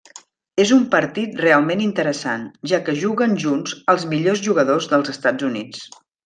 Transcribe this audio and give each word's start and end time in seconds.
És 0.61 0.69
un 0.75 0.79
partit 0.93 1.35
realment 1.41 1.83
interessant, 1.87 2.47
ja 2.71 2.79
que 2.87 2.95
juguen 3.03 3.37
junts 3.45 3.77
els 3.95 4.07
millors 4.15 4.43
jugadors 4.49 4.89
dels 4.95 5.13
Estats 5.15 5.51
Units. 5.53 5.87